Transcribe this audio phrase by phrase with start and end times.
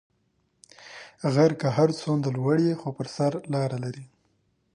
[1.33, 4.05] غر که هر څونده لوړ یی خو پر سر لاره لری